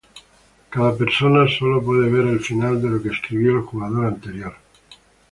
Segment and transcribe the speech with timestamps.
[0.71, 4.55] Cada persona sólo puede ver el final de lo que escribió el jugador anterior.